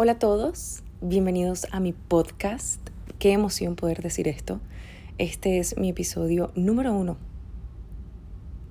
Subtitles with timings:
[0.00, 2.80] Hola a todos, bienvenidos a mi podcast.
[3.18, 4.60] Qué emoción poder decir esto.
[5.18, 7.16] Este es mi episodio número uno.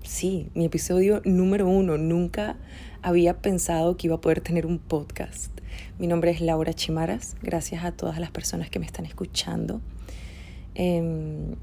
[0.04, 1.98] Sí, mi episodio número uno.
[1.98, 2.55] Nunca
[3.02, 5.52] había pensado que iba a poder tener un podcast.
[6.00, 7.36] Mi nombre es Laura Chimaras.
[7.41, 9.82] Gracias a todas las personas que me están escuchando.
[10.75, 11.55] Em,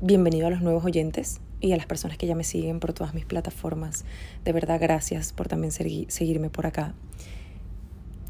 [0.00, 3.14] bienvenido a los nuevos oyentes y a las personas que ya me siguen por todas
[3.14, 4.04] mis plataformas.
[4.44, 6.96] De verdad, gracias por también seguirme por acá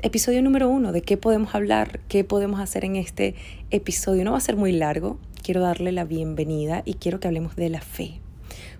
[0.02, 3.37] episodio número uno, de qué podemos hablar, qué podemos hacer en este
[3.70, 4.25] episodio.
[4.25, 7.70] No va a ser muy largo, quiero darle la bienvenida y quiero que hablemos de
[7.70, 8.20] la fe.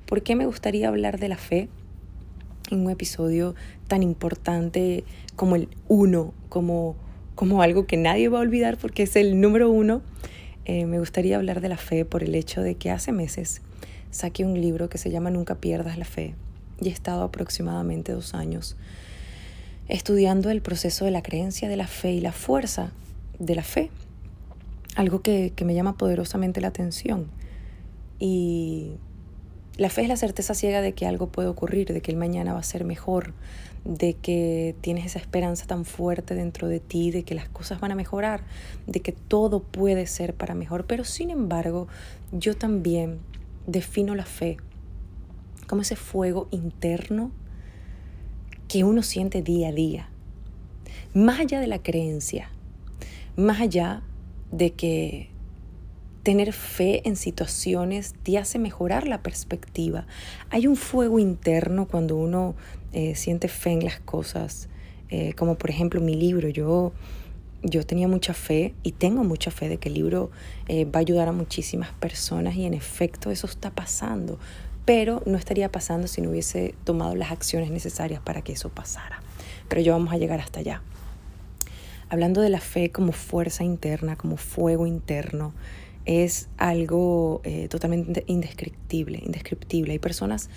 [0.05, 1.69] ¿Por qué me gustaría hablar de la fe
[2.73, 3.55] en un episodio
[3.87, 5.05] tan importante
[5.37, 6.97] como el uno, como,
[7.37, 10.03] como algo que nadie va a olvidar porque es el número uno?
[10.65, 13.63] Eh, me gustaría hablar de la fe por el hecho de que hace meses
[14.11, 16.35] saqué un libro que se llama Nunca pierdas la fe
[16.81, 18.77] y he estado aproximadamente dos años
[19.93, 22.93] estudiando el proceso de la creencia de la fe y la fuerza
[23.39, 23.91] de la fe.
[24.97, 27.27] Algo que, me llama poderosamente la atención.
[28.19, 28.93] Y
[29.77, 32.55] la fe es la certeza ciega de que algo puede ocurrir, de que el mañana
[32.55, 33.35] va a ser mejor,
[33.85, 37.93] de que tienes esa esperanza tan fuerte dentro de ti, de que las cosas van
[37.93, 38.45] a mejorar,
[38.87, 40.87] de que todo puede ser para mejor.
[40.87, 41.87] Pero sin embargo,
[42.33, 43.19] yo también
[43.67, 44.57] defino la fe
[45.67, 47.31] como ese fuego interno
[48.73, 50.09] que uno siente día a día.
[51.13, 52.49] Más allá de la creencia,
[53.37, 54.01] más allá
[54.51, 55.29] de que
[56.23, 60.07] tener fe en situaciones te hace mejorar la perspectiva.
[60.49, 62.55] Hay un fuego interno cuando uno
[62.95, 64.71] eh, siente fe en las cosas,
[65.11, 66.49] eh, como por ejemplo mi libro.
[66.49, 66.95] Yo,
[67.63, 70.31] yo tenía mucha fe y tengo mucha fe de que el libro
[70.67, 74.39] eh, va a ayudar a muchísimas personas y en efecto eso está pasando
[74.85, 79.23] pero no estaría pasando si no hubiese tomado las acciones necesarias para que eso pasara.
[79.69, 80.83] Pero ya vamos a llegar hasta allá.
[82.09, 85.55] Hablando de la fe como fuerza interna, como fuego interno,
[86.05, 89.93] es algo eh, totalmente indescriptible, indescriptible.
[89.93, 90.51] Hay personas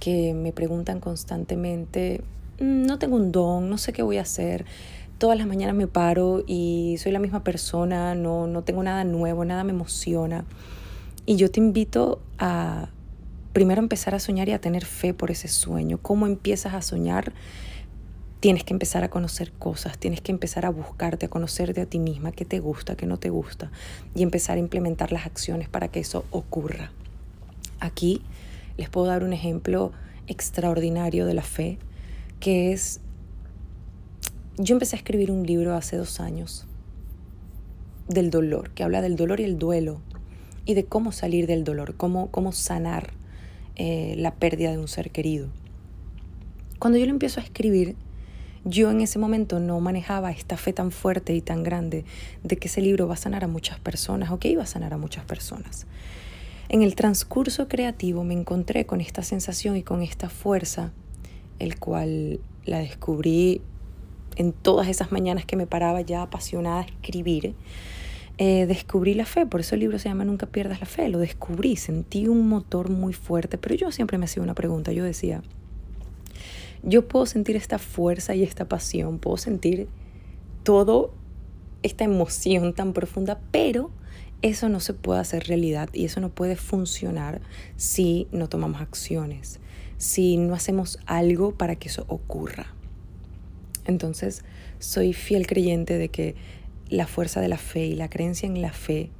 [0.00, 2.22] que me preguntan constantemente,
[2.60, 4.64] mm, no tengo un don, no sé qué voy a hacer.
[5.18, 9.44] Todas las mañanas me paro y soy la misma persona, no, no tengo nada nuevo,
[9.44, 10.44] nada me emociona.
[11.26, 12.88] Y yo te invito a
[13.52, 15.98] primero empezar a soñar y a tener fe por ese sueño.
[16.00, 17.32] ¿Cómo empiezas a soñar?
[18.40, 21.98] Tienes que empezar a conocer cosas, tienes que empezar a buscarte, a conocerte a ti
[21.98, 23.70] misma, qué te gusta, qué no te gusta,
[24.16, 26.90] y empezar a implementar las acciones para que eso ocurra.
[27.78, 28.22] Aquí
[28.76, 29.92] les puedo dar un ejemplo
[30.26, 31.78] extraordinario de la fe,
[32.40, 33.00] que es,
[34.56, 36.66] yo empecé a escribir un libro hace dos años
[38.08, 40.00] del dolor, que habla del dolor y el duelo,
[40.64, 43.21] y de cómo salir del dolor, cómo, cómo sanar
[43.76, 45.48] eh, la pérdida de un ser querido.
[46.78, 47.96] Cuando yo lo empiezo a escribir,
[48.64, 52.04] yo en ese momento no manejaba esta fe tan fuerte y tan grande
[52.44, 54.92] de que ese libro va a sanar a muchas personas o que iba a sanar
[54.92, 55.86] a muchas personas.
[56.68, 60.92] En el transcurso creativo me encontré con esta sensación y con esta fuerza,
[61.58, 63.62] el cual la descubrí
[64.36, 67.54] en todas esas mañanas que me paraba ya apasionada a escribir
[68.38, 71.18] eh, descubrí la fe, por eso el libro se llama Nunca pierdas la fe, lo
[71.18, 75.42] descubrí, sentí un motor muy fuerte, pero yo siempre me hacía una pregunta, yo decía,
[76.82, 79.88] yo puedo sentir esta fuerza y esta pasión, puedo sentir
[80.62, 81.12] todo
[81.82, 83.90] esta emoción tan profunda, pero
[84.40, 87.40] eso no se puede hacer realidad y eso no puede funcionar
[87.76, 89.60] si no tomamos acciones,
[89.98, 92.74] si no hacemos algo para que eso ocurra.
[93.84, 94.44] Entonces,
[94.78, 96.34] soy fiel creyente de que
[96.92, 99.10] la fuerza de la fe y la creencia en la fe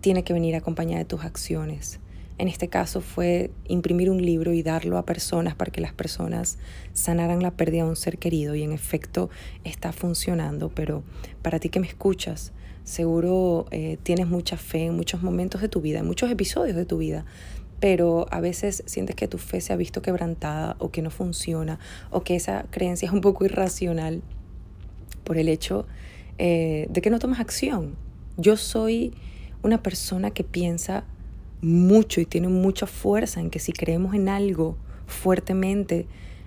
[0.00, 2.00] tiene que venir acompañada de tus acciones.
[2.38, 6.58] En este caso fue imprimir un libro y darlo a personas para que las personas
[6.94, 9.30] sanaran la pérdida de un ser querido y en efecto
[9.64, 11.02] está funcionando, pero
[11.42, 12.52] para ti que me escuchas,
[12.84, 16.86] seguro eh, tienes mucha fe en muchos momentos de tu vida, en muchos episodios de
[16.86, 17.26] tu vida,
[17.78, 21.78] pero a veces sientes que tu fe se ha visto quebrantada o que no funciona
[22.10, 24.22] o que esa creencia es un poco irracional
[25.24, 25.86] por el hecho
[26.38, 27.96] eh, de que no tomas acción.
[28.36, 29.14] Yo soy
[29.62, 31.04] una persona que piensa
[31.62, 36.06] mucho y tiene mucha fuerza en que si creemos en algo fuertemente,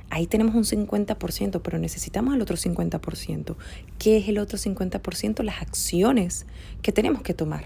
[0.09, 3.55] ahí tenemos un 50%, pero necesitamos el otro 50%.
[3.97, 5.43] ¿Qué es el otro 50%?
[5.43, 6.45] Las acciones
[6.81, 7.65] que tenemos que tomar.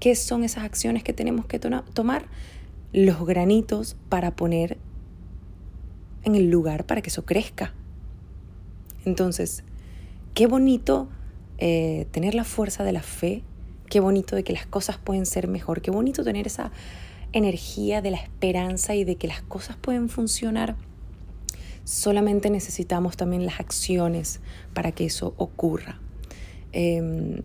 [0.00, 2.26] ¿Qué son esas acciones que tenemos que tomar?
[2.92, 4.78] Los granitos para poner
[6.22, 7.74] en el lugar para que eso crezca.
[9.04, 9.64] Entonces,
[10.34, 11.08] Qué bonito
[11.58, 13.42] eh, tener la fuerza de la fe,
[13.88, 16.70] qué bonito de que las cosas pueden ser mejor, qué bonito tener esa
[17.32, 20.76] energía de la esperanza y de que las cosas pueden funcionar
[21.88, 24.40] solamente necesitamos también las acciones
[24.74, 25.98] para que eso ocurra.
[26.72, 27.40] Em,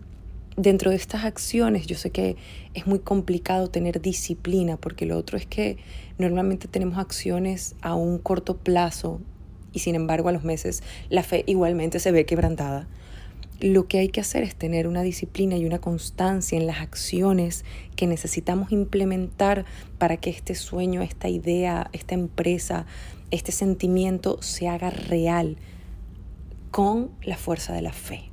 [0.54, 2.36] dentro de estas acciones yo sé que
[2.74, 5.78] es muy complicado tener disciplina porque lo otro es que
[6.18, 9.22] normalmente tenemos acciones a un corto plazo
[9.74, 12.86] y sin embargo a los meses la fe igualmente se ve quebrantada.
[13.60, 17.64] Lo que hay que hacer es tener una disciplina y una constancia en las acciones
[17.96, 19.64] que necesitamos implementar
[19.98, 22.86] para que este sueño, esta idea, esta empresa,
[23.30, 25.56] este sentimiento se haga real
[26.70, 28.30] con la fuerza de la fe.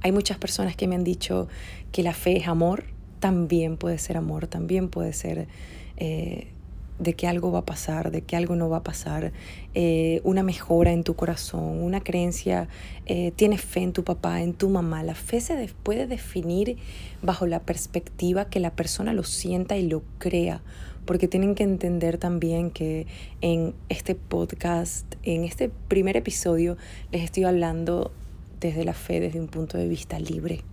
[0.00, 1.48] Hay muchas personas que me han dicho
[1.92, 2.84] que la fe es amor,
[3.20, 5.48] también puede ser amor, también puede ser
[5.96, 6.48] eh,
[6.98, 9.32] de que algo va a pasar, de que algo no va a pasar,
[9.74, 12.68] eh, una mejora en tu corazón, una creencia,
[13.06, 15.02] eh, tienes fe en tu papá, en tu mamá.
[15.02, 16.76] La fe se puede definir
[17.22, 20.62] bajo la perspectiva que la persona lo sienta y lo crea,
[21.04, 23.06] porque tienen que entender también que
[23.40, 26.76] en este podcast, en este primer episodio,
[27.12, 28.12] les estoy hablando
[28.60, 30.64] desde la fe, desde un punto de vista libre.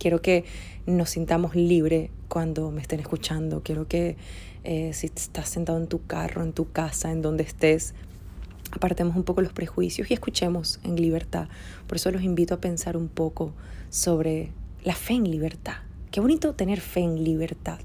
[0.00, 0.46] Quiero que
[0.86, 3.62] nos sintamos libres cuando me estén escuchando.
[3.62, 4.16] Quiero que
[4.64, 7.92] eh, si estás sentado en tu carro, en tu casa, en donde estés,
[8.72, 11.48] apartemos un poco los prejuicios y escuchemos en libertad.
[11.86, 13.52] Por eso los invito a pensar un poco
[13.90, 14.52] sobre
[14.84, 15.74] la fe en libertad.
[16.10, 17.80] Qué bonito tener fe en libertad,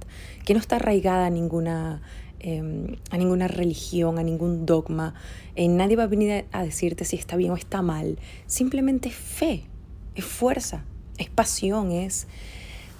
[0.46, 2.02] que no está arraigada a ninguna,
[2.40, 5.16] em, a ninguna religión, a ningún dogma.
[5.58, 8.18] Eh, nadie va a venir a decirte si está bien o está mal.
[8.48, 9.66] Simplemente fe,
[10.16, 10.86] es fuerza,
[11.18, 12.28] es pasión, es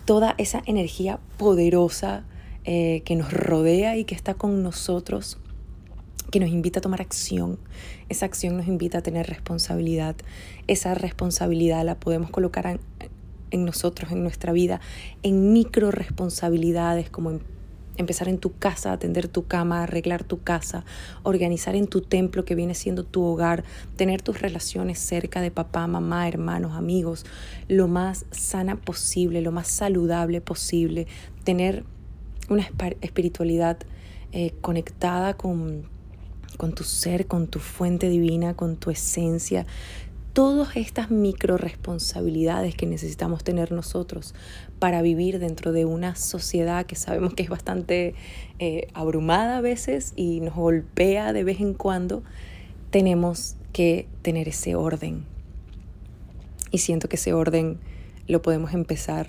[0.06, 2.24] toda esa energía poderosa
[2.64, 5.38] eh, que nos rodea y que está con nosotros,
[6.32, 7.60] que nos invita a tomar acción.
[8.10, 10.16] Esa acción nos invita a tener responsabilidad.
[10.68, 12.80] Esa responsabilidad la podemos colocar
[13.52, 14.80] en, nosotros, en nuestra vida,
[15.24, 17.42] en micro responsabilidades como en
[17.98, 20.86] empezar en tu casa, atender tu cama, arreglar tu casa,
[21.24, 23.64] organizar en tu templo que viene siendo tu hogar,
[23.96, 27.26] tener tus relaciones cerca de papá, mamá, hermanos, amigos,
[27.68, 31.08] lo más sana posible, lo más saludable posible,
[31.44, 31.84] tener
[32.50, 32.68] una
[33.02, 33.78] espiritualidad
[34.32, 35.84] eh, conectada con,
[36.58, 39.66] con tu ser, con tu fuente divina, con tu esencia,
[40.36, 44.36] todas estas micro responsabilidades que necesitamos tener nosotros
[44.80, 48.16] para vivir dentro de una sociedad que sabemos que es bastante
[48.60, 52.22] eh, abrumada a veces y nos golpea de vez en cuando,
[52.92, 55.24] tenemos que tener ese orden.
[56.70, 57.80] Y siento que ese orden
[58.28, 59.28] lo podemos empezar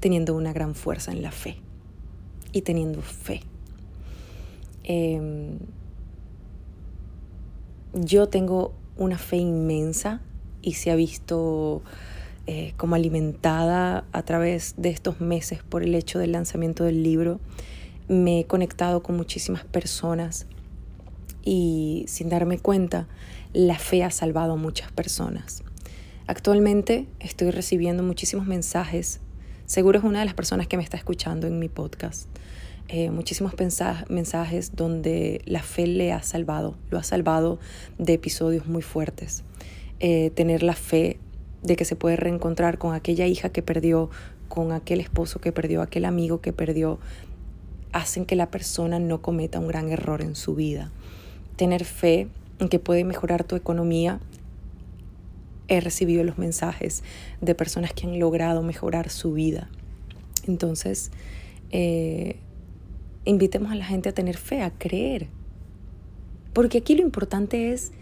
[0.00, 1.56] teniendo una gran fuerza en la fe
[2.52, 3.40] y teniendo fe.
[4.82, 5.60] Em,
[7.94, 10.20] yo tengo una fe inmensa
[10.62, 11.82] y se ha visto
[12.46, 17.40] eh, como alimentada a través de estos meses por el hecho del lanzamiento del libro.
[18.08, 20.46] Me he conectado con muchísimas personas
[21.42, 23.06] y sin darme cuenta,
[23.52, 25.62] la fe ha salvado a muchas personas.
[26.26, 29.20] Actualmente estoy recibiendo muchísimos mensajes,
[29.66, 32.28] seguro es una de las personas que me está escuchando en mi podcast,
[32.88, 33.54] eh, muchísimos
[34.08, 37.58] mensajes donde la fe le ha salvado, lo ha salvado
[37.98, 39.42] de episodios muy fuertes.
[40.00, 41.18] Eh, tener la fe
[41.62, 44.10] de que se puede reencontrar con aquella hija que perdió,
[44.48, 46.98] con aquel esposo que perdió, aquel amigo que perdió,
[47.92, 50.90] hacen que la persona no cometa un gran error en su vida.
[51.56, 54.20] Tener fe en que puede mejorar tu economía.
[55.68, 57.02] He recibido los mensajes
[57.40, 59.70] de personas que han logrado mejorar su vida.
[60.46, 61.10] Entonces,
[61.70, 62.36] eh,
[63.24, 65.28] invitemos a la gente a tener fe, a creer.
[66.52, 67.92] Porque aquí lo importante es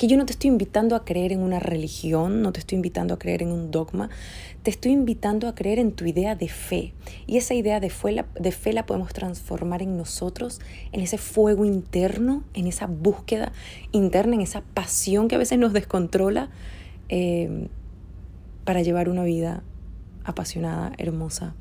[0.00, 3.12] que yo no te estoy invitando a creer en una religión, no te estoy invitando
[3.12, 4.08] a creer en un dogma,
[4.62, 6.94] te estoy invitando a creer en tu idea de fe.
[7.26, 10.58] Y esa idea de fe la, de fe la podemos transformar en nosotros,
[10.92, 13.52] en ese fuego interno, en esa búsqueda
[13.92, 16.48] interna, en esa pasión que a veces nos descontrola
[17.10, 17.68] eh,
[18.64, 19.62] para llevar una vida
[20.24, 21.54] apasionada, hermosa,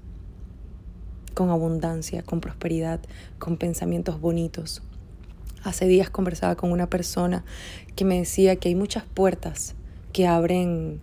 [1.39, 2.99] con abundancia, con prosperidad,
[3.37, 4.81] con pensamientos bonitos.
[5.63, 7.45] Hace días conversaba con una persona
[7.95, 9.73] que me decía que hay muchas puertas
[10.11, 10.99] que abren,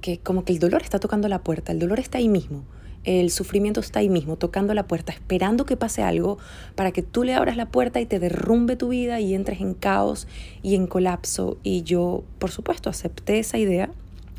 [0.00, 2.64] que como que el dolor está tocando la puerta, el dolor está ahí mismo,
[3.04, 6.38] el sufrimiento está ahí mismo, tocando la puerta, esperando que pase algo
[6.74, 9.74] para que tú le abras la puerta y te derrumbe tu vida y entres en
[9.74, 10.26] caos
[10.64, 11.58] y en colapso.
[11.62, 13.88] Y yo, por supuesto, acepté esa idea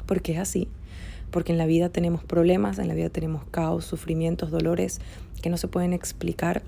[0.07, 0.67] porque es así
[1.35, 5.01] porque en la vida tenemos problemas, en la vida tenemos caos, sufrimientos, dolores
[5.41, 6.63] que no se pueden explicar,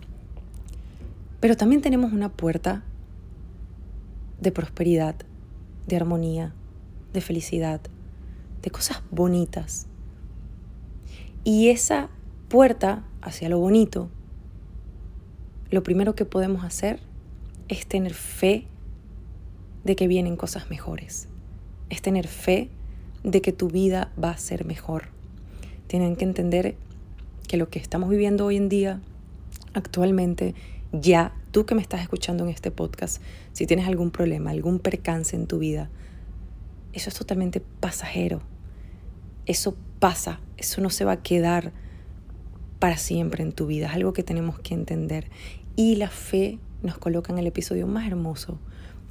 [1.40, 2.84] pero también tenemos una puerta
[4.42, 5.16] de prosperidad,
[5.88, 6.54] de armonía,
[7.14, 7.80] de felicidad,
[8.62, 9.88] de cosas bonitas.
[11.46, 12.10] Y esa
[12.50, 14.10] puerta hacia lo bonito,
[15.72, 17.00] lo primero que podemos hacer
[17.70, 18.68] es tener fe
[19.86, 21.30] de que vienen cosas mejores.
[21.90, 22.70] Es tener fe
[23.28, 25.10] de que tu vida va a ser mejor.
[25.88, 26.76] Tienen que entender
[27.48, 29.02] que lo que estamos viviendo hoy en día,
[29.74, 30.56] actualmente,
[30.94, 35.36] ya tú que me estás escuchando en este podcast, si tienes algún problema, algún percance
[35.36, 35.90] en tu vida,
[36.94, 38.42] eso es totalmente pasajero.
[39.46, 41.74] Eso pasa, eso no se va a quedar
[42.80, 45.30] para siempre en tu vida, es algo que tenemos que entender.
[45.76, 48.58] Y la fe nos coloca en el episodio más hermoso,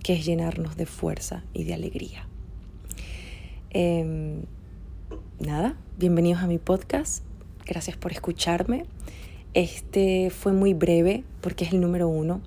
[0.03, 2.27] que es llenarnos de fuerza y de alegría.
[3.79, 4.45] Em,
[5.39, 7.23] nada, bienvenidos a mi podcast,
[7.67, 8.87] gracias por escucharme.
[9.53, 12.41] Este fue muy breve porque es el número uno.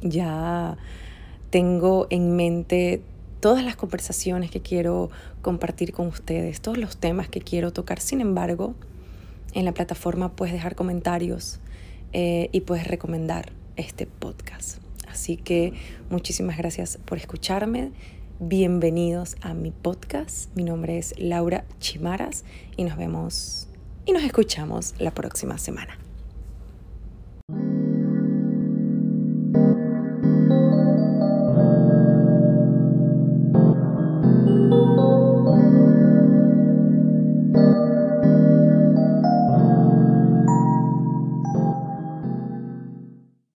[0.00, 0.76] Ya
[1.50, 3.02] tengo en mente
[3.40, 5.10] todas las conversaciones que quiero
[5.42, 7.98] compartir con ustedes, todos los temas que quiero tocar.
[7.98, 8.76] Sin embargo,
[9.54, 11.58] en la plataforma puedes dejar comentarios
[12.12, 14.78] eh, y puedes recomendar este podcast.
[15.08, 15.72] Así que
[16.10, 17.90] muchísimas gracias por escucharme.
[18.40, 20.54] Bienvenidos a mi podcast.
[20.54, 22.44] Mi nombre es Laura Chimaras
[22.76, 23.68] y nos vemos
[24.06, 25.98] y nos escuchamos la próxima semana.